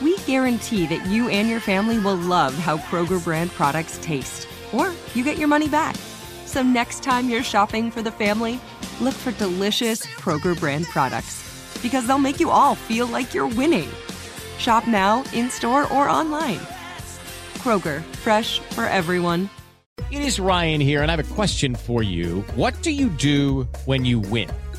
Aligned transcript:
we 0.00 0.16
guarantee 0.18 0.86
that 0.86 1.06
you 1.06 1.28
and 1.28 1.48
your 1.48 1.60
family 1.60 1.98
will 1.98 2.16
love 2.16 2.54
how 2.54 2.78
Kroger 2.78 3.22
brand 3.22 3.50
products 3.52 3.98
taste, 4.02 4.48
or 4.72 4.92
you 5.14 5.24
get 5.24 5.38
your 5.38 5.48
money 5.48 5.68
back. 5.68 5.96
So 6.44 6.62
next 6.62 7.02
time 7.02 7.28
you're 7.28 7.42
shopping 7.42 7.90
for 7.90 8.02
the 8.02 8.10
family, 8.10 8.60
look 9.00 9.14
for 9.14 9.32
delicious 9.32 10.04
Kroger 10.06 10.58
brand 10.58 10.86
products 10.86 11.42
because 11.82 12.06
they'll 12.06 12.18
make 12.18 12.40
you 12.40 12.50
all 12.50 12.74
feel 12.74 13.06
like 13.06 13.34
you're 13.34 13.46
winning. 13.46 13.88
Shop 14.58 14.86
now, 14.86 15.24
in 15.32 15.50
store, 15.50 15.92
or 15.92 16.08
online. 16.08 16.60
Kroger, 17.58 18.02
fresh 18.24 18.60
for 18.60 18.84
everyone. 18.84 19.50
It 20.10 20.22
is 20.22 20.38
Ryan 20.38 20.80
here, 20.80 21.02
and 21.02 21.10
I 21.10 21.16
have 21.16 21.30
a 21.30 21.34
question 21.34 21.74
for 21.74 22.02
you. 22.02 22.42
What 22.54 22.80
do 22.82 22.90
you 22.90 23.08
do 23.08 23.68
when 23.86 24.04
you 24.04 24.20
win? 24.20 24.48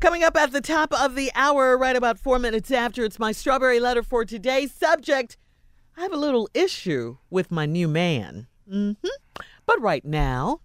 Coming 0.00 0.22
up 0.22 0.36
at 0.36 0.52
the 0.52 0.60
top 0.60 0.92
of 0.92 1.14
the 1.14 1.30
hour, 1.34 1.78
right 1.78 1.96
about 1.96 2.18
four 2.18 2.38
minutes 2.38 2.70
after, 2.70 3.04
it's 3.04 3.18
my 3.18 3.32
strawberry 3.32 3.80
letter 3.80 4.02
for 4.02 4.24
today. 4.24 4.66
Subject 4.66 5.36
I 5.96 6.02
have 6.02 6.12
a 6.12 6.16
little 6.16 6.48
issue 6.54 7.18
with 7.30 7.50
my 7.50 7.66
new 7.66 7.86
man. 7.88 8.48
Mm-hmm. 8.70 9.08
But 9.64 9.80
right 9.80 10.04
now, 10.04 10.60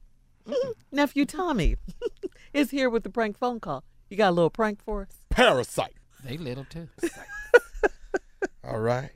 nephew 0.92 1.26
Tommy 1.26 1.76
is 2.54 2.72
here 2.72 2.90
with 2.90 3.04
the 3.04 3.10
prank 3.10 3.38
phone 3.38 3.60
call. 3.60 3.84
You 4.10 4.18
got 4.18 4.30
a 4.30 4.32
little 4.32 4.50
prank 4.50 4.82
for 4.84 5.04
us? 5.04 5.10
Parasite. 5.30 5.94
They 6.24 6.38
little 6.38 6.66
too. 6.66 6.90
All 8.64 8.80
right. 8.80 9.12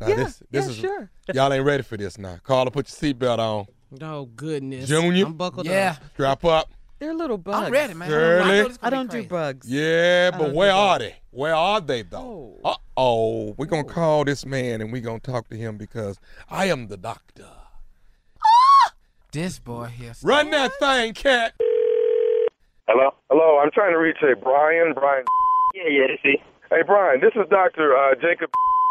Now 0.00 0.08
Yeah, 0.08 0.16
this 0.16 0.42
this 0.50 0.64
yeah, 0.64 0.70
is 0.70 0.76
sure. 0.76 1.10
y'all 1.34 1.52
ain't 1.52 1.64
ready 1.64 1.82
for 1.82 1.96
this 1.96 2.18
now. 2.18 2.38
Carla, 2.42 2.70
put 2.70 2.88
your 2.88 3.12
seatbelt 3.14 3.38
on. 3.38 3.66
Oh 4.00 4.24
goodness. 4.24 4.88
Junior? 4.88 5.26
I'm 5.26 5.34
buckled 5.34 5.66
Yeah. 5.66 5.96
up. 5.98 6.10
Strap 6.14 6.44
up. 6.46 6.72
They're 7.02 7.14
little 7.14 7.36
bugs. 7.36 7.66
I'm 7.66 7.72
ready, 7.72 7.94
man. 7.94 8.08
Shirley? 8.08 8.42
I, 8.44 8.46
know 8.46 8.68
this 8.68 8.78
I 8.80 8.90
gonna 8.90 9.08
don't 9.08 9.10
do 9.10 9.28
bugs. 9.28 9.68
Yeah, 9.68 10.30
but 10.30 10.54
where 10.54 10.70
are 10.70 11.00
they? 11.00 11.16
Where 11.32 11.52
are 11.52 11.80
they 11.80 12.02
though? 12.02 12.60
Uh 12.64 12.76
oh. 12.96 13.56
We're 13.58 13.66
gonna 13.66 13.82
call 13.82 14.24
this 14.24 14.46
man 14.46 14.80
and 14.80 14.92
we're 14.92 15.02
gonna 15.02 15.18
talk 15.18 15.48
to 15.48 15.56
him 15.56 15.78
because 15.78 16.20
I 16.48 16.66
am 16.66 16.86
the 16.86 16.96
doctor. 16.96 17.48
This 19.32 19.58
boy 19.58 19.86
here. 19.86 20.12
Run 20.22 20.52
that 20.52 20.70
thing, 20.78 21.14
cat. 21.14 21.54
Hello? 22.86 23.10
Hello, 23.30 23.58
I'm 23.58 23.72
trying 23.72 23.94
to 23.94 23.98
reach 23.98 24.18
a 24.22 24.36
Brian. 24.36 24.92
Brian. 24.94 25.24
Yeah, 25.74 25.88
yeah, 25.90 26.06
this 26.06 26.20
is. 26.22 26.38
Hey, 26.70 26.82
Brian, 26.86 27.20
this 27.20 27.32
is 27.34 27.48
Dr. 27.50 27.96
Uh, 27.96 28.14
Jacob. 28.14 28.50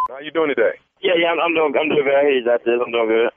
How 0.09 0.19
you 0.19 0.31
doing 0.31 0.49
today? 0.49 0.75
Yeah, 0.99 1.13
yeah, 1.17 1.31
I'm, 1.31 1.39
I'm 1.39 1.53
doing, 1.53 1.73
I'm 1.79 1.87
doing 1.87 2.03
good. 2.03 2.19
Hey, 2.19 2.41
that's 2.45 2.63
it. 2.65 2.81
I'm 2.85 2.91
doing 2.91 3.07
good. 3.07 3.29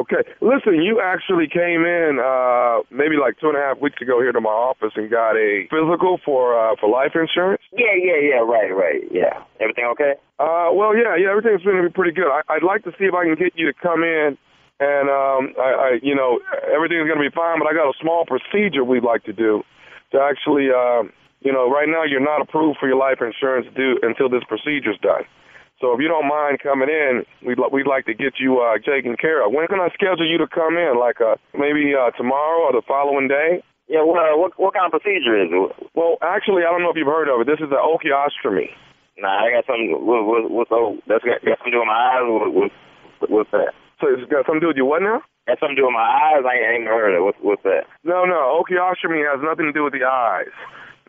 Okay. 0.00 0.24
Listen, 0.40 0.80
you 0.80 1.00
actually 1.04 1.48
came 1.48 1.84
in 1.84 2.16
uh, 2.16 2.80
maybe 2.90 3.20
like 3.20 3.36
two 3.40 3.48
and 3.52 3.56
a 3.56 3.60
half 3.60 3.78
weeks 3.80 4.00
ago 4.00 4.20
here 4.20 4.32
to 4.32 4.40
my 4.40 4.50
office 4.50 4.92
and 4.96 5.10
got 5.10 5.36
a 5.36 5.68
physical 5.68 6.18
for 6.24 6.56
uh, 6.56 6.74
for 6.80 6.88
life 6.88 7.12
insurance. 7.12 7.60
Yeah, 7.72 7.92
yeah, 7.96 8.20
yeah. 8.22 8.40
Right, 8.40 8.72
right. 8.72 9.04
Yeah. 9.10 9.44
Everything 9.60 9.84
okay? 9.92 10.14
Uh, 10.40 10.72
well, 10.72 10.96
yeah, 10.96 11.14
yeah, 11.14 11.30
everything's 11.30 11.62
going 11.62 11.76
to 11.76 11.88
be 11.88 11.92
pretty 11.92 12.12
good. 12.12 12.26
I, 12.26 12.40
I'd 12.48 12.64
like 12.64 12.84
to 12.84 12.92
see 12.98 13.04
if 13.04 13.14
I 13.14 13.24
can 13.24 13.36
get 13.36 13.52
you 13.54 13.68
to 13.68 13.76
come 13.76 14.02
in, 14.02 14.38
and 14.80 15.06
um, 15.12 15.52
I, 15.60 15.70
I, 15.70 15.90
you 16.02 16.14
know, 16.14 16.40
everything's 16.72 17.06
going 17.06 17.20
to 17.20 17.26
be 17.28 17.34
fine. 17.34 17.60
But 17.60 17.68
I 17.68 17.74
got 17.76 17.86
a 17.92 17.96
small 18.00 18.24
procedure 18.24 18.82
we'd 18.82 19.04
like 19.04 19.24
to 19.24 19.32
do 19.32 19.62
to 20.12 20.20
actually, 20.20 20.72
uh, 20.72 21.04
you 21.40 21.52
know, 21.52 21.68
right 21.68 21.88
now 21.88 22.04
you're 22.04 22.24
not 22.24 22.40
approved 22.40 22.78
for 22.80 22.88
your 22.88 22.98
life 22.98 23.20
insurance 23.20 23.66
due 23.76 24.00
until 24.02 24.28
this 24.28 24.42
procedure's 24.48 24.98
done. 25.02 25.28
So 25.82 25.90
if 25.90 25.98
you 25.98 26.06
don't 26.06 26.30
mind 26.30 26.62
coming 26.62 26.86
in, 26.86 27.26
we'd 27.42 27.58
li- 27.58 27.74
we'd 27.74 27.90
like 27.90 28.06
to 28.06 28.14
get 28.14 28.38
you 28.38 28.62
uh, 28.62 28.78
taken 28.78 29.18
care 29.18 29.42
of. 29.42 29.50
When 29.50 29.66
can 29.66 29.82
I 29.82 29.90
schedule 29.90 30.22
you 30.22 30.38
to 30.38 30.46
come 30.46 30.78
in? 30.78 30.94
Like 30.94 31.18
uh, 31.18 31.34
maybe 31.58 31.90
uh, 31.90 32.14
tomorrow 32.14 32.70
or 32.70 32.72
the 32.72 32.86
following 32.86 33.26
day? 33.26 33.66
Yeah. 33.90 34.06
What, 34.06 34.22
uh, 34.22 34.38
what, 34.38 34.54
what 34.62 34.78
kind 34.78 34.86
of 34.86 34.94
procedure 34.94 35.34
is 35.34 35.50
it? 35.50 35.90
Well, 35.98 36.22
actually, 36.22 36.62
I 36.62 36.70
don't 36.70 36.86
know 36.86 36.94
if 36.94 36.96
you've 36.96 37.10
heard 37.10 37.26
of 37.26 37.42
it. 37.42 37.50
This 37.50 37.58
is 37.58 37.66
the 37.66 37.82
ocheostomy. 37.82 38.70
Nah, 39.18 39.42
I 39.42 39.50
got 39.50 39.66
something. 39.66 39.90
What, 40.06 40.22
what, 40.22 40.46
what's 40.54 40.70
oh? 40.70 41.02
That's 41.10 41.26
got, 41.26 41.42
got 41.42 41.58
something 41.58 41.74
to 41.74 41.76
do 41.76 41.82
with 41.82 41.90
my 41.90 41.98
eyes. 42.14 42.24
What, 42.30 42.54
what, 42.54 42.70
what's 43.26 43.50
that? 43.50 43.74
So 43.98 44.06
it's 44.06 44.22
got 44.30 44.46
something 44.46 44.62
to 44.62 44.70
do 44.70 44.72
with 44.72 44.78
your 44.78 44.86
what 44.86 45.02
now? 45.02 45.18
Got 45.50 45.58
something 45.58 45.74
to 45.74 45.82
do 45.82 45.90
with 45.90 45.98
my 45.98 46.06
eyes. 46.06 46.46
I 46.46 46.62
ain't, 46.62 46.66
I 46.70 46.72
ain't 46.78 46.86
heard 46.86 47.10
of 47.10 47.18
it. 47.18 47.26
What's, 47.26 47.42
what's 47.42 47.66
that? 47.66 47.90
No, 48.06 48.22
no. 48.22 48.54
Ocheostomy 48.54 49.26
has 49.26 49.42
nothing 49.42 49.66
to 49.66 49.74
do 49.74 49.82
with 49.82 49.98
the 49.98 50.06
eyes. 50.06 50.54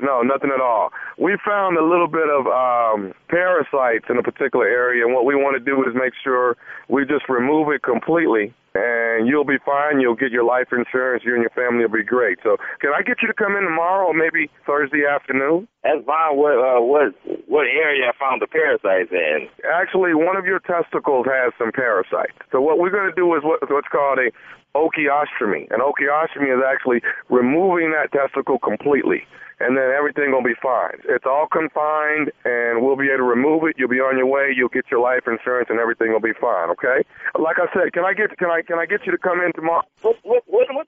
No, 0.01 0.21
nothing 0.21 0.49
at 0.53 0.61
all. 0.61 0.89
We 1.17 1.37
found 1.45 1.77
a 1.77 1.85
little 1.85 2.07
bit 2.07 2.27
of 2.27 2.47
um, 2.47 3.13
parasites 3.29 4.05
in 4.09 4.17
a 4.17 4.23
particular 4.23 4.65
area, 4.65 5.05
and 5.05 5.13
what 5.13 5.25
we 5.25 5.35
want 5.35 5.53
to 5.57 5.63
do 5.63 5.83
is 5.83 5.93
make 5.93 6.13
sure 6.23 6.57
we 6.89 7.05
just 7.05 7.29
remove 7.29 7.69
it 7.69 7.83
completely, 7.83 8.53
and 8.73 9.27
you'll 9.27 9.45
be 9.45 9.61
fine. 9.63 10.01
You'll 10.01 10.17
get 10.17 10.31
your 10.31 10.43
life 10.43 10.73
insurance. 10.73 11.23
You 11.23 11.37
and 11.37 11.45
your 11.45 11.53
family 11.53 11.85
will 11.85 11.93
be 11.93 12.03
great. 12.03 12.39
So, 12.41 12.57
can 12.81 12.89
I 12.89 13.03
get 13.05 13.21
you 13.21 13.27
to 13.27 13.37
come 13.37 13.55
in 13.55 13.63
tomorrow, 13.63 14.07
or 14.07 14.13
maybe 14.17 14.49
Thursday 14.65 15.05
afternoon? 15.05 15.67
That's 15.83 16.01
fine. 16.05 16.37
What, 16.41 16.57
uh, 16.57 16.81
what, 16.81 17.13
what 17.45 17.69
area 17.69 18.09
I 18.09 18.17
found 18.17 18.41
the 18.41 18.47
parasites 18.47 19.11
in? 19.11 19.47
Actually, 19.69 20.15
one 20.15 20.37
of 20.37 20.45
your 20.45 20.59
testicles 20.59 21.27
has 21.29 21.53
some 21.59 21.71
parasites. 21.71 22.33
So 22.51 22.61
what 22.61 22.79
we're 22.79 22.91
going 22.91 23.09
to 23.09 23.15
do 23.15 23.29
is 23.35 23.43
what, 23.43 23.61
what's 23.69 23.87
called 23.93 24.17
a 24.17 24.33
ocheostomy. 24.75 25.69
And 25.71 25.81
ocheostomy 25.81 26.49
is 26.53 26.63
actually 26.65 27.01
removing 27.29 27.91
that 27.91 28.11
testicle 28.11 28.59
completely. 28.59 29.25
And 29.59 29.77
then 29.77 29.93
everything 29.95 30.31
will 30.31 30.43
be 30.43 30.57
fine. 30.61 30.99
It's 31.07 31.25
all 31.25 31.47
confined, 31.47 32.31
and 32.43 32.83
we'll 32.83 32.97
be 32.97 33.07
able 33.07 33.23
to 33.23 33.29
remove 33.29 33.63
it. 33.63 33.75
You'll 33.77 33.87
be 33.87 34.01
on 34.01 34.17
your 34.17 34.25
way. 34.25 34.51
You'll 34.53 34.73
get 34.73 34.89
your 34.91 34.99
life 34.99 35.23
insurance, 35.27 35.69
and 35.69 35.79
everything 35.79 36.11
will 36.11 36.19
be 36.19 36.33
fine. 36.33 36.69
Okay? 36.71 37.05
Like 37.39 37.57
I 37.61 37.71
said, 37.71 37.93
can 37.93 38.03
I 38.03 38.13
get 38.13 38.35
can 38.37 38.49
I 38.49 38.61
can 38.61 38.79
I 38.79 38.85
get 38.85 39.05
you 39.05 39.11
to 39.13 39.17
come 39.17 39.39
in 39.39 39.53
tomorrow? 39.53 39.85
What 40.01 40.17
what 40.23 40.43
what, 40.47 40.67
what 40.73 40.87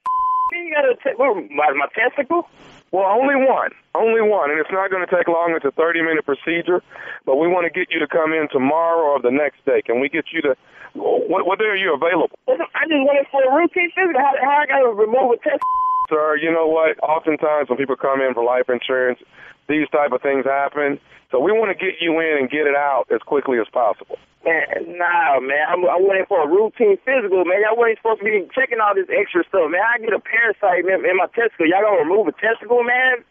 you 0.52 0.74
gotta 0.74 0.94
take 1.02 1.18
what, 1.18 1.36
my 1.50 1.72
my 1.72 1.88
testicle? 1.94 2.48
Well, 2.92 3.06
only 3.06 3.34
one. 3.34 3.70
Only 3.94 4.22
one. 4.22 4.50
And 4.50 4.60
it's 4.60 4.70
not 4.70 4.90
going 4.90 5.04
to 5.04 5.10
take 5.10 5.26
long. 5.28 5.52
It's 5.56 5.64
a 5.64 5.74
30 5.74 6.02
minute 6.02 6.24
procedure. 6.24 6.82
But 7.24 7.36
we 7.36 7.48
want 7.48 7.66
to 7.66 7.72
get 7.72 7.90
you 7.90 7.98
to 7.98 8.06
come 8.06 8.32
in 8.32 8.48
tomorrow 8.52 9.16
or 9.16 9.20
the 9.20 9.34
next 9.34 9.64
day. 9.66 9.82
Can 9.82 10.00
we 10.00 10.08
get 10.08 10.26
you 10.32 10.42
to. 10.42 10.56
What, 10.94 11.44
what 11.44 11.58
day 11.58 11.68
are 11.68 11.76
you 11.76 11.92
available? 11.92 12.38
I 12.48 12.88
just 12.88 13.04
wanted 13.04 13.26
for 13.28 13.44
a 13.44 13.52
routine 13.52 13.92
physical. 13.92 14.16
How, 14.16 14.32
how 14.40 14.56
I 14.62 14.66
gotta 14.66 14.88
remove 14.96 15.36
a 15.36 15.36
testicle? 15.36 15.76
Sir, 16.08 16.38
you 16.40 16.48
know 16.48 16.66
what? 16.66 16.96
Oftentimes 17.02 17.68
when 17.68 17.76
people 17.76 17.96
come 17.96 18.22
in 18.22 18.32
for 18.32 18.44
life 18.44 18.70
insurance, 18.70 19.18
these 19.68 19.88
type 19.90 20.12
of 20.12 20.22
things 20.22 20.44
happen. 20.44 20.98
So 21.30 21.42
we 21.42 21.50
want 21.50 21.74
to 21.74 21.78
get 21.78 21.98
you 22.00 22.18
in 22.22 22.38
and 22.38 22.50
get 22.50 22.70
it 22.70 22.78
out 22.78 23.10
as 23.10 23.20
quickly 23.26 23.58
as 23.58 23.66
possible. 23.72 24.18
Man, 24.46 24.94
nah, 24.94 25.42
man. 25.42 25.66
I'm, 25.66 25.82
I 25.90 25.98
went 25.98 26.22
in 26.22 26.26
for 26.30 26.38
a 26.38 26.46
routine 26.46 26.94
physical, 27.02 27.42
man. 27.42 27.66
Y'all 27.66 27.74
wasn't 27.74 27.98
supposed 27.98 28.22
to 28.22 28.26
be 28.30 28.46
checking 28.54 28.78
all 28.78 28.94
this 28.94 29.10
extra 29.10 29.42
stuff, 29.50 29.66
man. 29.74 29.82
I 29.82 29.98
get 29.98 30.14
a 30.14 30.22
parasite 30.22 30.86
in, 30.86 31.02
in 31.02 31.18
my 31.18 31.26
testicle. 31.34 31.66
Y'all 31.66 31.82
gonna 31.82 32.06
remove 32.06 32.30
a 32.30 32.36
testicle, 32.38 32.86
man? 32.86 33.26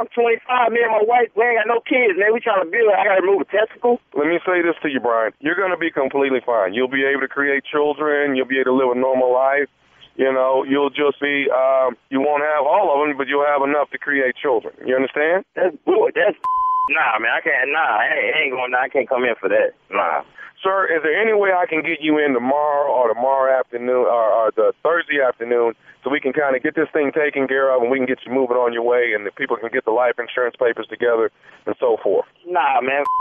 I'm 0.00 0.08
25, 0.10 0.72
man. 0.72 0.88
and 0.88 0.96
my 0.96 1.04
wife, 1.06 1.30
we 1.36 1.44
ain't 1.44 1.60
got 1.60 1.70
no 1.70 1.78
kids, 1.84 2.18
man. 2.18 2.34
We 2.34 2.40
trying 2.40 2.64
to 2.64 2.70
build. 2.70 2.90
I 2.90 3.04
gotta 3.04 3.22
remove 3.22 3.46
a 3.46 3.50
testicle. 3.52 4.00
Let 4.16 4.26
me 4.26 4.40
say 4.42 4.64
this 4.64 4.74
to 4.82 4.88
you, 4.88 4.98
Brian. 4.98 5.36
You're 5.38 5.54
going 5.54 5.70
to 5.70 5.78
be 5.78 5.92
completely 5.92 6.40
fine. 6.42 6.74
You'll 6.74 6.90
be 6.90 7.04
able 7.06 7.22
to 7.22 7.30
create 7.30 7.62
children. 7.62 8.34
You'll 8.34 8.50
be 8.50 8.58
able 8.58 8.74
to 8.74 8.78
live 8.80 8.90
a 8.90 8.98
normal 8.98 9.30
life. 9.30 9.70
You 10.16 10.32
know, 10.32 10.62
you'll 10.62 10.90
just 10.94 11.18
be, 11.20 11.50
um, 11.50 11.98
you 12.10 12.20
won't 12.20 12.42
have 12.42 12.62
all 12.62 12.94
of 12.94 13.02
them, 13.02 13.18
but 13.18 13.26
you'll 13.26 13.46
have 13.46 13.66
enough 13.66 13.90
to 13.90 13.98
create 13.98 14.36
children. 14.38 14.74
You 14.86 14.94
understand? 14.94 15.44
That's 15.56 15.74
good. 15.84 16.14
That's 16.14 16.38
nah, 16.94 17.18
man. 17.18 17.34
I 17.34 17.40
can't. 17.42 17.70
Nah, 17.72 17.98
I 17.98 18.44
ain't 18.46 18.52
going. 18.52 18.70
Nah, 18.70 18.86
I 18.86 18.88
can't 18.88 19.08
come 19.08 19.24
in 19.24 19.34
for 19.40 19.48
that. 19.48 19.74
Nah. 19.90 20.22
Sir, 20.62 20.88
is 20.88 21.02
there 21.02 21.12
any 21.12 21.34
way 21.34 21.50
I 21.52 21.66
can 21.66 21.82
get 21.82 22.00
you 22.00 22.16
in 22.16 22.32
tomorrow 22.32 22.88
or 22.88 23.12
tomorrow 23.12 23.52
afternoon 23.52 24.08
or, 24.08 24.26
or 24.32 24.50
the 24.56 24.72
Thursday 24.82 25.20
afternoon 25.20 25.74
so 26.02 26.08
we 26.08 26.20
can 26.20 26.32
kind 26.32 26.56
of 26.56 26.62
get 26.62 26.74
this 26.74 26.88
thing 26.92 27.12
taken 27.12 27.46
care 27.48 27.74
of 27.74 27.82
and 27.82 27.90
we 27.90 27.98
can 27.98 28.06
get 28.06 28.24
you 28.24 28.32
moving 28.32 28.56
on 28.56 28.72
your 28.72 28.86
way 28.86 29.12
and 29.12 29.26
the 29.26 29.32
people 29.32 29.56
can 29.56 29.68
get 29.68 29.84
the 29.84 29.90
life 29.92 30.16
insurance 30.16 30.56
papers 30.56 30.86
together 30.88 31.28
and 31.66 31.74
so 31.78 31.98
forth? 32.02 32.24
Nah, 32.46 32.80
man. 32.80 33.04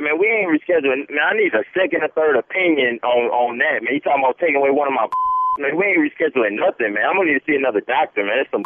Man, 0.00 0.16
we 0.16 0.32
ain't 0.32 0.48
rescheduling. 0.48 1.04
Man, 1.12 1.20
I 1.20 1.36
need 1.36 1.52
a 1.52 1.60
second 1.76 2.00
or 2.00 2.08
third 2.16 2.34
opinion 2.34 3.00
on 3.04 3.28
on 3.28 3.58
that. 3.58 3.84
Man, 3.84 3.92
you 3.92 4.00
talking 4.00 4.24
about 4.24 4.38
taking 4.40 4.56
away 4.56 4.70
one 4.70 4.88
of 4.88 4.94
my. 4.94 5.04
Man, 5.58 5.76
we 5.76 5.84
ain't 5.86 5.98
rescheduling 5.98 6.60
nothing, 6.60 6.94
man. 6.94 7.04
I'm 7.10 7.16
gonna 7.18 7.32
need 7.32 7.42
to 7.42 7.46
see 7.46 7.56
another 7.56 7.80
doctor, 7.80 8.22
man. 8.22 8.38
It's 8.44 8.50
some. 8.50 8.62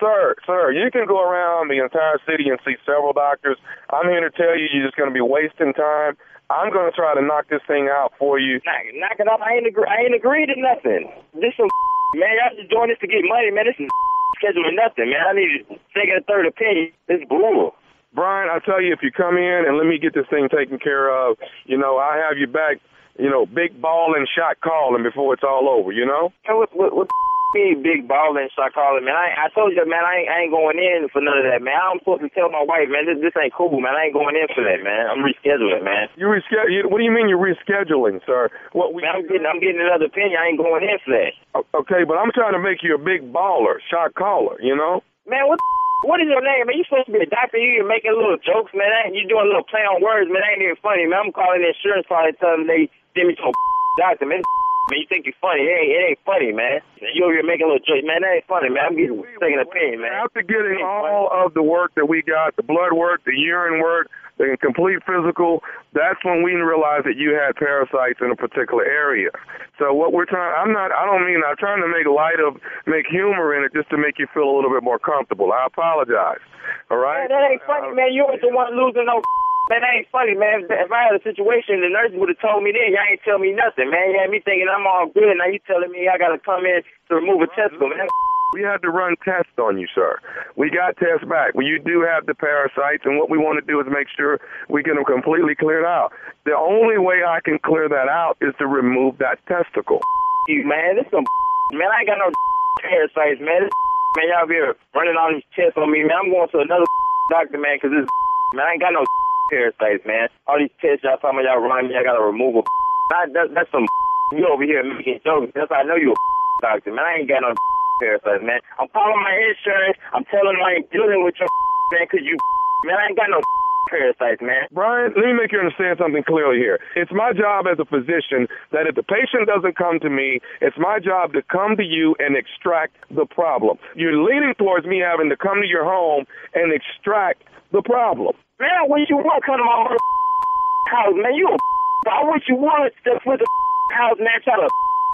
Sir, 0.00 0.34
sir, 0.46 0.72
you 0.72 0.90
can 0.90 1.06
go 1.06 1.22
around 1.22 1.70
the 1.70 1.78
entire 1.78 2.18
city 2.26 2.50
and 2.50 2.58
see 2.66 2.74
several 2.82 3.12
doctors. 3.12 3.54
I'm 3.92 4.10
here 4.10 4.24
to 4.24 4.34
tell 4.34 4.58
you 4.58 4.66
you're 4.72 4.82
just 4.82 4.98
going 4.98 5.06
to 5.06 5.14
be 5.14 5.22
wasting 5.22 5.70
time. 5.78 6.18
I'm 6.50 6.74
going 6.74 6.90
to 6.90 6.96
try 6.96 7.14
to 7.14 7.22
knock 7.22 7.46
this 7.54 7.62
thing 7.70 7.86
out 7.86 8.10
for 8.18 8.40
you. 8.40 8.58
Knock, 8.66 8.82
knock 8.98 9.16
it 9.22 9.28
off. 9.30 9.38
I 9.38 9.62
ain't 9.62 9.66
agree. 9.68 9.86
I 9.86 10.02
ain't 10.02 10.16
agreed 10.16 10.50
to 10.50 10.58
nothing. 10.58 11.06
This 11.38 11.54
some 11.54 11.70
man. 12.18 12.34
Y'all 12.34 12.56
just 12.58 12.70
doing 12.72 12.90
this 12.90 12.98
to 12.98 13.06
get 13.06 13.22
money, 13.22 13.54
man. 13.54 13.70
This 13.70 13.78
is 13.78 13.86
scheduling 14.42 14.74
nothing, 14.74 15.06
man. 15.06 15.22
I 15.22 15.32
need 15.38 15.70
a 15.70 15.78
second 15.94 16.18
or 16.18 16.24
third 16.26 16.50
opinion. 16.50 16.90
This 17.06 17.22
brutal. 17.28 17.78
Brian, 18.14 18.50
I 18.50 18.58
tell 18.60 18.82
you, 18.82 18.92
if 18.92 19.00
you 19.00 19.10
come 19.10 19.38
in 19.38 19.64
and 19.64 19.78
let 19.78 19.86
me 19.86 19.96
get 20.02 20.12
this 20.12 20.26
thing 20.28 20.48
taken 20.52 20.78
care 20.82 21.08
of, 21.08 21.38
you 21.64 21.78
know, 21.78 21.96
I 21.96 22.20
have 22.20 22.36
you 22.36 22.46
back, 22.46 22.76
you 23.22 23.30
know, 23.30 23.46
big 23.46 23.78
ball 23.80 24.18
and 24.18 24.26
shot 24.26 24.58
calling 24.58 25.06
before 25.06 25.34
it's 25.34 25.46
all 25.46 25.70
over, 25.70 25.94
you 25.94 26.04
know? 26.04 26.34
And 26.50 26.58
what, 26.58 26.74
what, 26.74 26.90
what 26.90 27.08
me 27.54 27.76
big 27.76 28.08
ball 28.08 28.32
and 28.40 28.48
start 28.50 28.72
calling, 28.72 29.04
man. 29.04 29.14
I, 29.14 29.46
I 29.46 29.46
told 29.52 29.76
you, 29.76 29.84
man, 29.84 30.00
I 30.00 30.24
ain't, 30.24 30.28
I 30.32 30.36
ain't 30.44 30.52
going 30.56 30.80
in 30.80 31.12
for 31.12 31.20
none 31.20 31.36
of 31.36 31.44
that, 31.44 31.60
man. 31.60 31.76
I'm 31.76 32.00
supposed 32.00 32.24
to 32.24 32.32
tell 32.32 32.48
my 32.48 32.64
wife, 32.64 32.88
man, 32.88 33.04
this, 33.04 33.20
this 33.20 33.36
ain't 33.36 33.52
cool, 33.52 33.76
man. 33.76 33.92
I 33.92 34.08
ain't 34.08 34.16
going 34.16 34.34
in 34.34 34.48
for 34.56 34.64
that, 34.64 34.80
man. 34.80 35.12
I'm 35.12 35.20
rescheduling, 35.20 35.84
man. 35.84 36.08
You 36.16 36.32
reschedule? 36.32 36.88
What 36.88 36.98
do 36.98 37.04
you 37.04 37.12
mean 37.12 37.28
you're 37.28 37.40
rescheduling, 37.40 38.24
sir? 38.24 38.48
What 38.72 38.96
we? 38.96 39.04
Man, 39.04 39.20
I'm 39.20 39.24
getting, 39.28 39.44
I'm 39.44 39.60
getting 39.60 39.84
another 39.84 40.08
opinion. 40.08 40.40
I 40.40 40.48
ain't 40.48 40.60
going 40.60 40.82
in 40.82 40.96
for 41.04 41.12
that. 41.12 41.32
Okay, 41.76 42.08
but 42.08 42.16
I'm 42.16 42.32
trying 42.32 42.56
to 42.56 42.62
make 42.62 42.80
you 42.80 42.96
a 42.96 43.02
big 43.02 43.28
baller, 43.28 43.78
shot 43.92 44.16
caller, 44.16 44.56
you 44.64 44.74
know? 44.74 45.04
Man, 45.28 45.46
what? 45.46 45.60
What 46.02 46.18
is 46.18 46.26
your 46.26 46.42
name, 46.42 46.66
man? 46.66 46.74
You 46.74 46.84
supposed 46.84 47.06
to 47.06 47.14
be 47.14 47.22
a 47.22 47.30
doctor. 47.30 47.58
You 47.58 47.86
making 47.86 48.10
little 48.10 48.38
jokes, 48.42 48.74
man. 48.74 48.90
Ain't 49.06 49.14
you 49.14 49.22
doing 49.30 49.46
little 49.46 49.62
play 49.62 49.86
on 49.86 50.02
words, 50.02 50.26
man? 50.26 50.42
That 50.42 50.58
ain't 50.58 50.66
even 50.66 50.82
funny, 50.82 51.06
man. 51.06 51.30
I'm 51.30 51.32
calling 51.32 51.62
the 51.62 51.70
insurance 51.70 52.10
party, 52.10 52.34
telling 52.42 52.66
them 52.66 52.70
they 52.70 52.90
send 53.14 53.30
me 53.30 53.38
to 53.38 53.46
a 53.46 53.52
doctor, 54.02 54.26
man. 54.26 54.42
Man, 54.90 54.98
you 54.98 55.06
think 55.06 55.26
you're 55.26 55.38
funny? 55.40 55.62
It 55.62 55.70
ain't, 55.70 55.90
it 55.94 56.02
ain't 56.10 56.22
funny, 56.26 56.50
man. 56.50 56.82
You 57.14 57.24
over 57.24 57.32
here 57.32 57.46
making 57.46 57.66
a 57.66 57.70
little 57.70 57.86
joke, 57.86 58.02
man. 58.02 58.26
That 58.26 58.42
ain't 58.42 58.48
funny, 58.50 58.68
man. 58.68 58.82
I'm 58.90 58.96
getting 58.98 59.22
second 59.38 59.62
opinion, 59.62 60.02
man. 60.02 60.12
After 60.12 60.42
getting 60.42 60.82
all 60.82 61.30
of 61.30 61.54
the 61.54 61.62
work 61.62 61.94
that 61.94 62.10
we 62.10 62.22
got, 62.22 62.56
the 62.56 62.66
blood 62.66 62.92
work, 62.92 63.22
the 63.24 63.32
urine 63.32 63.80
work, 63.80 64.10
the 64.38 64.56
complete 64.58 64.98
physical, 65.06 65.62
that's 65.94 66.18
when 66.24 66.42
we 66.42 66.58
realized 66.58 67.06
that 67.06 67.16
you 67.16 67.30
had 67.30 67.54
parasites 67.54 68.18
in 68.20 68.32
a 68.32 68.36
particular 68.36 68.84
area. 68.84 69.30
So 69.78 69.94
what 69.94 70.12
we're 70.12 70.26
trying, 70.26 70.50
I'm 70.58 70.72
not, 70.72 70.90
I 70.90 71.06
don't 71.06 71.24
mean, 71.24 71.40
I'm 71.46 71.56
trying 71.56 71.80
to 71.80 71.88
make 71.88 72.06
light 72.10 72.42
of, 72.42 72.58
make 72.86 73.06
humor 73.06 73.54
in 73.54 73.62
it 73.62 73.72
just 73.72 73.88
to 73.90 73.98
make 73.98 74.18
you 74.18 74.26
feel 74.34 74.50
a 74.50 74.54
little 74.54 74.70
bit 74.70 74.82
more 74.82 74.98
comfortable. 74.98 75.52
I 75.52 75.66
apologize. 75.66 76.42
All 76.90 76.98
right? 76.98 77.28
Man, 77.28 77.38
that 77.38 77.44
ain't 77.54 77.62
funny, 77.66 77.94
man. 77.94 78.12
You 78.12 78.26
ain't 78.30 78.40
the 78.40 78.50
one 78.50 78.74
losing 78.74 79.06
no. 79.06 79.22
Man, 79.70 79.78
that 79.78 79.94
ain't 79.94 80.10
funny, 80.10 80.34
man. 80.34 80.66
If 80.66 80.90
I 80.90 81.06
had 81.06 81.14
a 81.14 81.22
situation, 81.22 81.86
the 81.86 81.92
nurse 81.92 82.10
would 82.18 82.34
have 82.34 82.42
told 82.42 82.66
me 82.66 82.74
then. 82.74 82.90
Y'all 82.90 83.06
ain't 83.06 83.22
tell 83.22 83.38
me 83.38 83.54
nothing, 83.54 83.94
man. 83.94 84.10
You 84.10 84.18
had 84.18 84.30
me 84.30 84.42
thinking 84.42 84.66
I'm 84.66 84.86
all 84.86 85.06
good. 85.06 85.38
Now 85.38 85.46
you 85.46 85.62
telling 85.70 85.94
me 85.94 86.10
I 86.10 86.18
got 86.18 86.34
to 86.34 86.40
come 86.42 86.66
in 86.66 86.82
to 86.82 87.12
remove 87.14 87.46
a 87.46 87.48
testicle, 87.54 87.86
man. 87.86 88.10
We 88.52 88.60
had 88.60 88.82
to 88.82 88.90
run 88.92 89.16
tests 89.24 89.56
on 89.56 89.78
you, 89.78 89.88
sir. 89.94 90.18
We 90.60 90.68
got 90.68 90.98
tests 90.98 91.24
back. 91.24 91.54
Well, 91.54 91.64
you 91.64 91.78
do 91.78 92.04
have 92.04 92.26
the 92.26 92.34
parasites, 92.34 93.06
and 93.08 93.16
what 93.16 93.30
we 93.30 93.38
want 93.40 93.56
to 93.56 93.64
do 93.64 93.80
is 93.80 93.86
make 93.88 94.12
sure 94.12 94.42
we 94.68 94.82
get 94.82 94.98
them 94.98 95.08
completely 95.08 95.54
cleared 95.54 95.88
out. 95.88 96.12
The 96.44 96.52
only 96.52 96.98
way 96.98 97.24
I 97.24 97.40
can 97.40 97.56
clear 97.64 97.88
that 97.88 98.12
out 98.12 98.36
is 98.42 98.52
to 98.58 98.66
remove 98.66 99.16
that 99.24 99.40
testicle. 99.48 100.02
You, 100.50 100.66
man, 100.68 101.00
this 101.00 101.08
some 101.08 101.24
man. 101.72 101.88
I 101.88 102.04
ain't 102.04 102.10
got 102.12 102.18
no 102.18 102.28
parasites, 102.82 103.40
man. 103.40 103.62
This, 103.64 103.72
man, 104.20 104.26
y'all 104.28 104.44
be 104.50 104.58
here 104.58 104.76
running 104.92 105.16
all 105.16 105.32
these 105.32 105.46
tests 105.56 105.78
on 105.78 105.88
me, 105.88 106.02
man. 106.02 106.18
I'm 106.18 106.28
going 106.28 106.50
to 106.50 106.58
another 106.60 106.84
doctor, 107.30 107.56
man, 107.56 107.80
because 107.80 107.94
this 107.94 108.10
man, 108.52 108.66
I 108.68 108.76
ain't 108.76 108.84
got 108.84 108.92
no 108.92 109.06
parasites, 109.52 110.08
man. 110.08 110.32
All 110.48 110.56
these 110.56 110.72
tests 110.80 111.04
y'all 111.04 111.20
talking 111.20 111.44
about 111.44 111.44
y'all 111.44 111.60
running 111.60 111.92
me, 111.92 112.00
I 112.00 112.02
got 112.02 112.16
to 112.16 112.24
remove 112.24 112.56
a. 112.56 112.62
That, 113.12 113.34
that, 113.36 113.52
that's 113.52 113.68
some 113.68 113.84
you 114.32 114.48
over 114.48 114.64
here 114.64 114.80
making 114.80 115.20
jokes. 115.20 115.52
That's 115.52 115.68
how 115.68 115.84
I 115.84 115.84
know 115.84 116.00
you 116.00 116.16
a 116.16 116.16
doctor, 116.64 116.96
man. 116.96 117.04
I 117.04 117.20
ain't 117.20 117.28
got 117.28 117.44
no 117.44 117.52
parasites, 118.00 118.40
man. 118.40 118.56
I'm 118.80 118.88
calling 118.88 119.20
my 119.20 119.36
insurance. 119.36 120.00
I'm 120.16 120.24
telling 120.32 120.56
them 120.56 120.64
I 120.64 120.80
ain't 120.80 120.88
dealing 120.88 121.20
with 121.20 121.36
your 121.36 121.50
man, 121.92 122.08
because 122.08 122.24
you, 122.24 122.40
man, 122.88 122.96
I 122.96 123.12
ain't 123.12 123.18
got 123.20 123.28
no 123.28 123.44
parasites, 123.92 124.40
man. 124.40 124.64
Brian, 124.72 125.12
let 125.12 125.28
me 125.28 125.36
make 125.36 125.52
you 125.52 125.60
understand 125.60 126.00
something 126.00 126.24
clearly 126.24 126.56
here. 126.56 126.80
It's 126.96 127.12
my 127.12 127.36
job 127.36 127.68
as 127.68 127.76
a 127.76 127.84
physician 127.84 128.48
that 128.72 128.88
if 128.88 128.96
the 128.96 129.04
patient 129.04 129.44
doesn't 129.44 129.76
come 129.76 130.00
to 130.00 130.08
me, 130.08 130.40
it's 130.64 130.78
my 130.80 130.96
job 130.98 131.36
to 131.36 131.42
come 131.42 131.76
to 131.76 131.84
you 131.84 132.16
and 132.18 132.32
extract 132.32 132.96
the 133.12 133.26
problem. 133.26 133.76
You're 133.94 134.16
leaning 134.16 134.54
towards 134.56 134.86
me 134.86 135.04
having 135.04 135.28
to 135.28 135.36
come 135.36 135.60
to 135.60 135.68
your 135.68 135.84
home 135.84 136.24
and 136.54 136.72
extract 136.72 137.44
the 137.72 137.82
problem. 137.82 138.32
Man, 138.60 138.86
what 138.86 139.08
you 139.08 139.16
want 139.16 139.42
come 139.44 139.58
to 139.58 139.64
my 139.64 139.76
mother 139.82 139.96
house, 140.92 141.16
man? 141.16 141.34
You 141.34 141.48
a 141.48 141.56
I 142.10 142.20
wish 142.34 142.44
you 142.50 142.58
wanted 142.58 142.92
to 143.06 143.14
put 143.22 143.38
the 143.38 143.46
house, 143.98 144.18
man, 144.18 144.38
try 144.42 144.58
to 144.58 144.68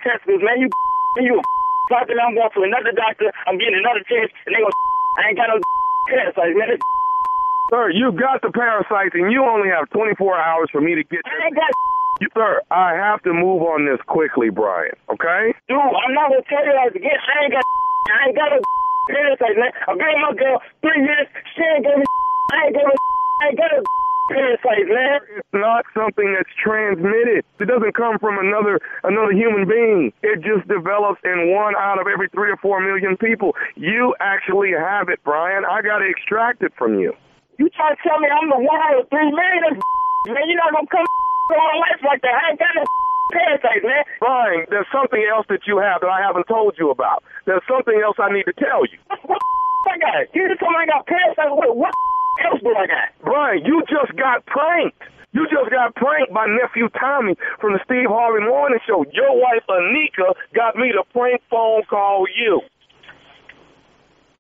test 0.04 0.24
this, 0.26 0.40
man. 0.40 0.58
You 0.60 0.68
you 1.20 1.38
a 1.38 1.42
doctor, 1.90 2.14
I'm 2.18 2.34
going 2.34 2.50
to 2.50 2.60
another 2.62 2.92
doctor, 2.92 3.30
I'm 3.46 3.58
getting 3.58 3.80
another 3.80 4.04
test, 4.04 4.32
and 4.46 4.52
they 4.54 4.60
go, 4.60 4.68
I 4.68 5.32
ain't 5.32 5.38
got 5.38 5.48
no 5.52 5.58
parasites, 6.10 6.56
man. 6.56 6.68
This 6.72 6.80
Sir, 7.68 7.92
you 7.92 8.12
got 8.16 8.40
the 8.40 8.48
parasites 8.48 9.12
and 9.12 9.28
you 9.28 9.44
only 9.44 9.68
have 9.68 9.92
24 9.92 10.16
hours 10.40 10.72
for 10.72 10.80
me 10.80 10.96
to 10.96 11.04
get 11.04 11.20
I 11.28 11.52
ain't 11.52 11.56
got 11.56 11.68
you, 12.24 12.28
sir, 12.34 12.64
I 12.72 12.96
have 12.98 13.22
to 13.28 13.32
move 13.32 13.62
on 13.62 13.86
this 13.86 14.00
quickly, 14.08 14.50
Brian, 14.50 14.96
okay? 15.12 15.54
dude, 15.68 15.78
I'm 15.78 16.14
not 16.16 16.32
gonna 16.34 16.42
tell 16.48 16.64
you 16.64 16.74
that 16.74 16.90
again. 16.96 17.14
I 17.14 17.44
ain't 17.44 17.52
got 17.52 17.62
I 17.62 18.18
ain't 18.26 18.36
got 18.36 18.48
no 18.56 18.60
parasites, 19.12 19.56
man. 19.60 19.72
I've 19.86 19.98
been 20.00 20.18
my 20.24 20.32
girl 20.34 20.58
three 20.82 21.00
years, 21.04 21.28
she 21.54 21.62
ain't 21.62 21.84
gave 21.84 21.98
me 22.00 22.04
I 22.52 22.66
ain't 22.66 22.74
got 22.74 22.88
no 22.88 22.96
I 23.40 23.54
got 23.54 23.70
no 23.70 23.82
parasites, 24.28 24.90
man. 24.90 25.18
It's 25.38 25.54
not 25.54 25.84
something 25.94 26.34
that's 26.36 26.50
transmitted. 26.58 27.44
It 27.58 27.66
doesn't 27.66 27.94
come 27.94 28.18
from 28.18 28.38
another 28.38 28.80
another 29.04 29.32
human 29.32 29.66
being. 29.66 30.12
It 30.22 30.42
just 30.44 30.68
develops 30.68 31.20
in 31.24 31.54
one 31.54 31.74
out 31.78 32.00
of 32.00 32.06
every 32.06 32.28
three 32.30 32.50
or 32.50 32.58
four 32.58 32.80
million 32.80 33.16
people. 33.16 33.54
You 33.76 34.14
actually 34.20 34.72
have 34.76 35.08
it, 35.08 35.20
Brian. 35.24 35.64
I 35.64 35.82
got 35.82 35.98
to 36.04 36.08
extract 36.08 36.62
it 36.62 36.72
from 36.76 36.98
you. 36.98 37.14
You 37.58 37.68
try 37.70 37.94
to 37.94 37.98
tell 38.06 38.18
me 38.20 38.28
I'm 38.28 38.50
the 38.50 38.60
one 38.60 38.80
out 38.90 39.00
of 39.00 39.08
three 39.08 39.30
million? 39.30 39.60
That's 39.64 39.80
man, 40.34 40.44
you're 40.46 40.60
not 40.60 40.72
gonna 40.74 40.90
come 40.90 41.06
my 41.48 41.80
life 41.88 42.02
like 42.04 42.20
that. 42.22 42.34
I 42.34 42.50
ain't 42.52 42.58
got 42.60 42.74
no 42.76 42.84
parasites, 43.32 43.84
man. 43.84 44.04
Brian, 44.20 44.66
there's 44.68 44.90
something 44.92 45.24
else 45.24 45.46
that 45.48 45.64
you 45.66 45.78
have 45.78 46.02
that 46.02 46.10
I 46.10 46.20
haven't 46.20 46.46
told 46.46 46.76
you 46.76 46.90
about. 46.90 47.24
There's 47.46 47.64
something 47.66 47.96
else 48.04 48.16
I 48.20 48.32
need 48.32 48.44
to 48.44 48.52
tell 48.52 48.84
you. 48.84 48.98
What 49.88 49.96
I 49.96 49.98
got? 50.04 50.34
You 50.36 50.48
just 50.48 50.60
told 50.60 50.72
me 50.72 50.78
I 50.84 50.86
got 50.86 51.06
passed 51.06 51.36
parasites. 51.36 51.56
What, 51.56 51.76
what 51.76 51.92
else 52.44 52.60
do 52.60 52.74
I 52.76 52.86
got? 52.86 53.08
Brian, 53.24 53.64
you 53.64 53.82
just 53.88 54.12
got 54.20 54.44
pranked. 54.44 55.00
You 55.32 55.46
just 55.48 55.70
got 55.70 55.94
pranked 55.94 56.32
by 56.32 56.46
nephew 56.46 56.88
Tommy 57.00 57.36
from 57.60 57.72
the 57.72 57.80
Steve 57.84 58.08
Harvey 58.08 58.44
Morning 58.44 58.78
Show. 58.86 59.04
Your 59.12 59.32
wife 59.40 59.64
Anika 59.68 60.34
got 60.54 60.76
me 60.76 60.92
to 60.92 61.02
prank 61.12 61.40
phone 61.48 61.82
call 61.88 62.26
you. 62.36 62.60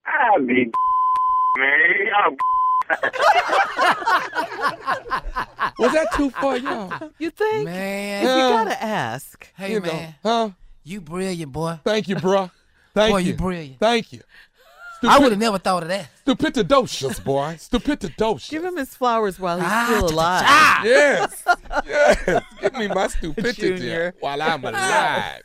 I 0.04 0.38
be 0.44 0.70
man. 1.56 2.12
I'm 2.24 2.36
Was 5.78 5.92
that 5.92 6.10
too 6.12 6.30
far, 6.30 6.56
y'all? 6.58 6.92
You 7.18 7.30
think? 7.30 7.64
Man. 7.66 8.24
If 8.24 8.30
you 8.30 8.36
Yeah. 8.42 8.48
gotta 8.48 8.82
ask. 8.82 9.50
Hey, 9.56 9.72
You 9.72 9.80
know, 9.80 9.86
man. 9.86 10.14
huh? 10.22 10.50
You 10.84 11.00
brilliant, 11.00 11.52
boy. 11.52 11.78
Thank 11.84 12.08
you, 12.08 12.16
bro. 12.16 12.50
Thank 12.94 13.12
Boy, 13.12 13.18
you. 13.18 13.26
you 13.32 13.34
brilliant. 13.34 13.78
Thank 13.78 14.12
you. 14.12 14.22
I 15.02 15.18
would 15.18 15.30
have 15.32 15.38
never 15.40 15.58
thought 15.58 15.82
of 15.84 15.88
that. 15.90 16.08
Stupidocious, 16.26 17.20
boy. 17.20 17.56
Stupidocious. 17.58 18.50
Give 18.50 18.64
him 18.64 18.76
his 18.76 18.94
flowers 18.94 19.38
while 19.38 19.58
he's 19.58 19.66
Ah, 19.68 19.84
still 19.88 20.10
alive. 20.10 20.42
ah. 20.46 20.82
Yes. 20.84 21.44
Yes. 21.86 22.42
Give 22.60 22.72
me 22.74 22.88
my 22.88 23.06
stupidity 23.08 23.76
Junior. 23.76 24.14
while 24.20 24.40
I'm 24.42 24.64
alive. 24.64 25.42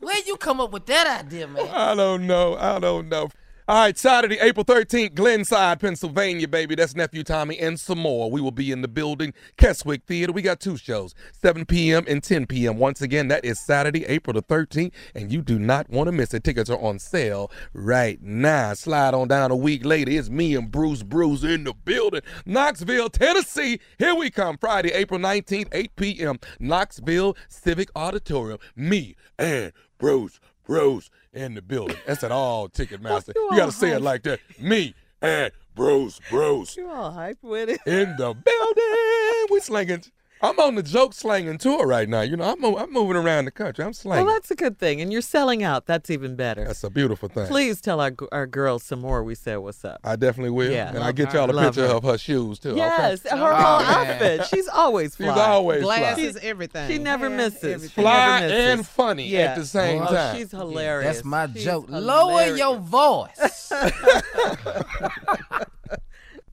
Where 0.00 0.18
you 0.26 0.36
come 0.36 0.60
up 0.60 0.72
with 0.72 0.86
that 0.86 1.24
idea, 1.24 1.46
man? 1.46 1.68
I 1.72 1.94
don't 1.94 2.26
know. 2.26 2.56
I 2.56 2.78
don't 2.78 3.08
know. 3.08 3.28
All 3.66 3.76
right, 3.76 3.96
Saturday, 3.96 4.36
April 4.42 4.62
13th, 4.62 5.14
Glenside, 5.14 5.80
Pennsylvania, 5.80 6.46
baby. 6.46 6.74
That's 6.74 6.94
Nephew 6.94 7.24
Tommy 7.24 7.58
and 7.58 7.80
some 7.80 7.98
more. 7.98 8.30
We 8.30 8.42
will 8.42 8.50
be 8.50 8.70
in 8.70 8.82
the 8.82 8.88
building, 8.88 9.32
Keswick 9.56 10.02
Theater. 10.04 10.32
We 10.32 10.42
got 10.42 10.60
two 10.60 10.76
shows, 10.76 11.14
7 11.40 11.64
p.m. 11.64 12.04
and 12.06 12.22
10 12.22 12.44
p.m. 12.44 12.76
Once 12.76 13.00
again, 13.00 13.28
that 13.28 13.42
is 13.42 13.58
Saturday, 13.58 14.04
April 14.04 14.34
the 14.34 14.42
13th, 14.42 14.92
and 15.14 15.32
you 15.32 15.40
do 15.40 15.58
not 15.58 15.88
want 15.88 16.08
to 16.08 16.12
miss 16.12 16.34
it. 16.34 16.44
Tickets 16.44 16.68
are 16.68 16.78
on 16.78 16.98
sale 16.98 17.50
right 17.72 18.20
now. 18.20 18.74
Slide 18.74 19.14
on 19.14 19.28
down 19.28 19.50
a 19.50 19.56
week 19.56 19.82
later. 19.82 20.10
It's 20.10 20.28
me 20.28 20.54
and 20.54 20.70
Bruce 20.70 21.02
Bruce 21.02 21.42
in 21.42 21.64
the 21.64 21.72
building, 21.72 22.20
Knoxville, 22.44 23.08
Tennessee. 23.08 23.80
Here 23.98 24.14
we 24.14 24.28
come, 24.28 24.58
Friday, 24.58 24.92
April 24.92 25.18
19th, 25.18 25.68
8 25.72 25.96
p.m., 25.96 26.38
Knoxville 26.60 27.34
Civic 27.48 27.88
Auditorium. 27.96 28.58
Me 28.76 29.16
and 29.38 29.72
Bruce 29.96 30.38
Bruce 30.66 31.10
in 31.32 31.54
the 31.54 31.62
building. 31.62 31.96
That's 32.06 32.24
at 32.24 32.32
all 32.32 32.68
Ticketmaster. 32.68 33.32
You 33.36 33.48
You 33.50 33.56
got 33.56 33.66
to 33.66 33.72
say 33.72 33.90
it 33.90 34.00
like 34.02 34.22
that. 34.24 34.40
Me 34.60 34.94
and 35.22 35.52
Bruce 35.74 36.20
Bruce 36.30 36.76
You 36.76 36.88
all 36.88 37.10
hype 37.10 37.38
with 37.42 37.68
it. 37.68 37.80
in 37.86 38.14
the 38.16 38.34
building. 38.34 39.46
We 39.50 39.60
slinging. 39.60 40.04
I'm 40.44 40.58
on 40.60 40.74
the 40.74 40.82
joke 40.82 41.14
slanging 41.14 41.58
tour 41.58 41.86
right 41.86 42.08
now. 42.08 42.20
You 42.20 42.36
know, 42.36 42.44
I'm, 42.52 42.62
I'm 42.64 42.92
moving 42.92 43.16
around 43.16 43.46
the 43.46 43.50
country. 43.50 43.84
I'm 43.84 43.92
slanging. 43.92 44.26
Well, 44.26 44.34
that's 44.34 44.50
a 44.50 44.54
good 44.54 44.78
thing. 44.78 45.00
And 45.00 45.12
you're 45.12 45.22
selling 45.22 45.62
out. 45.62 45.86
That's 45.86 46.10
even 46.10 46.36
better. 46.36 46.64
That's 46.64 46.84
a 46.84 46.90
beautiful 46.90 47.28
thing. 47.28 47.46
Please 47.46 47.80
tell 47.80 48.00
our 48.00 48.12
our 48.32 48.46
girls 48.46 48.82
some 48.82 49.00
more. 49.00 49.22
We 49.24 49.34
said 49.34 49.56
what's 49.56 49.84
up. 49.84 50.00
I 50.04 50.16
definitely 50.16 50.50
will. 50.50 50.70
Yeah. 50.70 50.90
And 50.90 50.98
I 50.98 51.12
get 51.12 51.32
y'all 51.32 51.48
a 51.50 51.62
picture 51.64 51.88
her. 51.88 51.94
of 51.94 52.04
her 52.04 52.18
shoes 52.18 52.58
too. 52.58 52.76
Yes, 52.76 53.24
Okay? 53.26 53.36
her 53.36 53.52
Oh, 53.52 53.54
whole 53.56 53.78
man. 53.86 54.10
outfit. 54.10 54.46
She's 54.46 54.68
always 54.68 55.16
fly. 55.16 55.26
She's 55.26 55.34
fly. 55.34 55.46
always 55.48 55.82
Glasses, 55.82 56.38
fly. 56.38 56.48
everything. 56.48 56.90
She 56.90 56.98
never 56.98 57.28
Hair, 57.28 57.36
misses. 57.36 57.64
everything. 57.64 58.02
Fly 58.04 58.40
never 58.40 58.48
misses. 58.54 58.72
and 58.74 58.86
funny 58.86 59.26
Yeah. 59.28 59.38
at 59.40 59.56
the 59.56 59.64
same 59.66 60.02
Oh, 60.02 60.06
time. 60.06 60.36
she's 60.36 60.50
hilarious. 60.50 61.14
That's 61.16 61.24
my 61.24 61.46
She's 61.52 61.64
joke. 61.64 61.86
Lower 61.88 62.54
your 62.56 62.76
voice. 62.78 63.72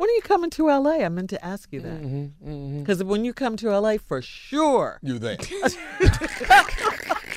When 0.01 0.09
are 0.09 0.13
you 0.13 0.21
coming 0.23 0.49
to 0.49 0.65
LA? 0.65 1.03
I 1.05 1.09
meant 1.09 1.29
to 1.29 1.45
ask 1.45 1.71
you 1.71 1.79
that. 1.81 2.01
Mm-hmm, 2.01 2.79
Because 2.79 3.03
when 3.03 3.23
you 3.23 3.33
come 3.35 3.55
to 3.57 3.69
LA, 3.79 3.97
for 3.97 4.19
sure. 4.19 4.99
You 5.03 5.19
there? 5.19 5.37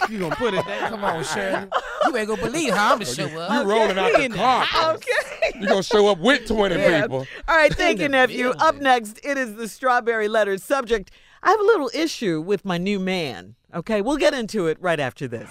You 0.09 0.19
gonna 0.19 0.35
put 0.37 0.53
it 0.55 0.67
down? 0.67 0.91
Come 0.91 1.05
on, 1.05 1.25
Shirley. 1.25 1.67
You 2.07 2.17
ain't 2.17 2.29
gonna 2.29 2.41
believe 2.43 2.73
how 2.75 2.93
I'm 2.93 2.99
gonna 3.01 3.05
show 3.11 3.25
up. 3.25 3.31
You 3.53 3.59
up. 3.61 3.67
rolling 3.67 3.99
out 3.99 4.13
the 4.15 4.29
car. 4.31 4.67
Okay. 4.95 5.11
You 5.61 5.67
gonna 5.67 5.83
show 5.83 6.09
up 6.09 6.19
with 6.19 6.47
20 6.47 6.75
Yeah. 6.75 7.03
people. 7.03 7.27
All 7.49 7.57
right, 7.57 7.73
thank 7.73 7.99
you, 7.99 8.05
the 8.07 8.09
nephew. 8.11 8.49
Up 8.51 8.77
next, 8.77 9.21
it 9.23 9.37
is 9.39 9.57
the 9.57 9.69
strawberry 9.69 10.29
letter 10.29 10.57
subject. 10.59 11.11
I 11.43 11.51
have 11.51 11.61
a 11.61 11.65
little 11.65 11.91
issue 11.95 12.41
with 12.41 12.65
my 12.65 12.79
new 12.79 12.99
man. 12.99 13.57
Okay, 13.75 14.01
we'll 14.03 14.17
get 14.19 14.33
into 14.35 14.67
it 14.69 14.79
right 14.81 15.01
after 15.01 15.27
this. 15.29 15.51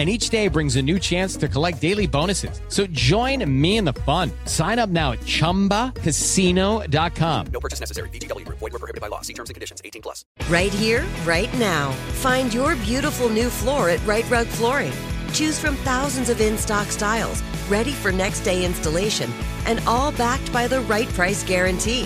And 0.00 0.08
each 0.08 0.30
day 0.30 0.48
brings 0.48 0.76
a 0.76 0.82
new 0.82 0.98
chance 0.98 1.36
to 1.36 1.46
collect 1.46 1.78
daily 1.78 2.06
bonuses. 2.06 2.62
So 2.68 2.86
join 2.86 3.44
me 3.60 3.76
in 3.76 3.84
the 3.84 3.92
fun. 3.92 4.30
Sign 4.46 4.78
up 4.78 4.88
now 4.88 5.12
at 5.12 5.18
chumbacasino.com. 5.20 7.46
No 7.52 7.60
purchase 7.60 7.80
necessary. 7.80 8.08
VGW 8.08 8.46
Group. 8.46 8.60
Void 8.60 8.72
were 8.72 8.78
prohibited 8.78 9.02
by 9.02 9.08
law. 9.08 9.20
See 9.20 9.34
terms 9.34 9.50
and 9.50 9.54
conditions. 9.54 9.82
18 9.84 10.00
plus. 10.00 10.24
Right 10.48 10.72
here, 10.72 11.04
right 11.26 11.52
now. 11.58 11.90
Find 12.22 12.54
your 12.54 12.76
beautiful 12.76 13.28
new 13.28 13.50
floor 13.50 13.90
at 13.90 14.02
Rite 14.06 14.30
Rug 14.30 14.46
Flooring. 14.46 14.94
Choose 15.34 15.58
from 15.58 15.74
thousands 15.76 16.30
of 16.30 16.40
in 16.40 16.56
stock 16.56 16.86
styles, 16.86 17.42
ready 17.68 17.92
for 17.92 18.10
next 18.10 18.40
day 18.40 18.64
installation, 18.64 19.30
and 19.66 19.82
all 19.86 20.12
backed 20.12 20.50
by 20.50 20.66
the 20.66 20.80
right 20.88 21.08
price 21.08 21.44
guarantee. 21.44 22.04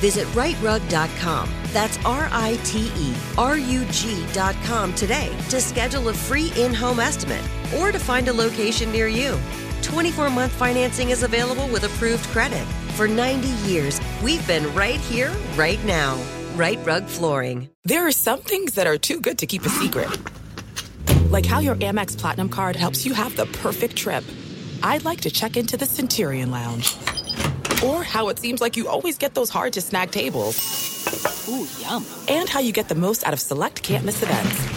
Visit 0.00 0.26
riterug.com. 0.28 1.50
That's 1.76 1.98
R 2.06 2.30
I 2.32 2.58
T 2.64 2.90
E 2.96 3.14
R 3.36 3.58
U 3.58 3.84
G.com 3.90 4.94
today 4.94 5.36
to 5.50 5.60
schedule 5.60 6.08
a 6.08 6.14
free 6.14 6.50
in 6.56 6.72
home 6.72 6.98
estimate 6.98 7.44
or 7.76 7.92
to 7.92 7.98
find 7.98 8.28
a 8.28 8.32
location 8.32 8.90
near 8.90 9.08
you. 9.08 9.38
24 9.82 10.30
month 10.30 10.52
financing 10.52 11.10
is 11.10 11.22
available 11.22 11.68
with 11.68 11.84
approved 11.84 12.24
credit. 12.28 12.64
For 12.96 13.06
90 13.06 13.48
years, 13.70 14.00
we've 14.24 14.46
been 14.46 14.74
right 14.74 14.98
here, 15.00 15.30
right 15.54 15.84
now. 15.84 16.18
Rite 16.54 16.80
Rug 16.86 17.04
Flooring. 17.04 17.68
There 17.84 18.06
are 18.06 18.12
some 18.12 18.40
things 18.40 18.72
that 18.76 18.86
are 18.86 18.96
too 18.96 19.20
good 19.20 19.36
to 19.40 19.46
keep 19.46 19.66
a 19.66 19.68
secret. 19.68 20.08
Like 21.28 21.44
how 21.44 21.58
your 21.58 21.74
Amex 21.74 22.16
Platinum 22.16 22.48
card 22.48 22.74
helps 22.74 23.04
you 23.04 23.12
have 23.12 23.36
the 23.36 23.44
perfect 23.44 23.96
trip. 23.96 24.24
I'd 24.82 25.04
like 25.04 25.20
to 25.20 25.30
check 25.30 25.58
into 25.58 25.76
the 25.76 25.84
Centurion 25.84 26.50
Lounge. 26.50 26.96
Or 27.84 28.02
how 28.02 28.28
it 28.28 28.38
seems 28.38 28.60
like 28.60 28.76
you 28.76 28.88
always 28.88 29.18
get 29.18 29.34
those 29.34 29.50
hard 29.50 29.72
to 29.74 29.80
snag 29.80 30.10
tables. 30.10 30.56
Ooh, 31.48 31.66
yum. 31.80 32.04
And 32.28 32.48
how 32.48 32.60
you 32.60 32.72
get 32.72 32.88
the 32.88 32.94
most 32.94 33.26
out 33.26 33.32
of 33.32 33.40
select 33.40 33.82
can't 33.82 34.04
miss 34.04 34.22
events. 34.22 34.76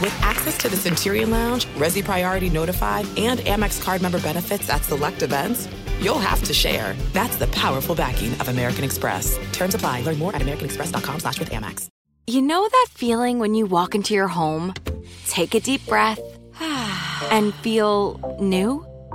With 0.00 0.12
access 0.22 0.58
to 0.58 0.68
the 0.68 0.76
Centurion 0.76 1.30
Lounge, 1.30 1.66
Resy 1.76 2.04
Priority 2.04 2.50
Notified, 2.50 3.06
and 3.16 3.40
Amex 3.40 3.80
card 3.80 4.02
member 4.02 4.20
benefits 4.20 4.68
at 4.68 4.82
select 4.82 5.22
events, 5.22 5.68
you'll 6.00 6.18
have 6.18 6.42
to 6.44 6.52
share. 6.52 6.94
That's 7.12 7.36
the 7.36 7.46
powerful 7.48 7.94
backing 7.94 8.32
of 8.40 8.48
American 8.48 8.84
Express. 8.84 9.38
Terms 9.52 9.74
apply. 9.74 10.02
Learn 10.02 10.18
more 10.18 10.34
at 10.34 10.42
americanexpress.com 10.42 11.20
slash 11.20 11.38
with 11.38 11.50
Amex. 11.50 11.88
You 12.26 12.42
know 12.42 12.68
that 12.68 12.86
feeling 12.90 13.38
when 13.38 13.54
you 13.54 13.66
walk 13.66 13.94
into 13.94 14.14
your 14.14 14.28
home, 14.28 14.74
take 15.26 15.54
a 15.54 15.60
deep 15.60 15.84
breath, 15.86 16.20
and 16.60 17.52
feel 17.54 18.36
new? 18.40 18.86